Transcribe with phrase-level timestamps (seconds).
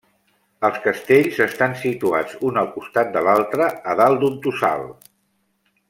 [0.69, 4.89] Els castells estan situats un al costat de l'altre a dalt d'un tossal.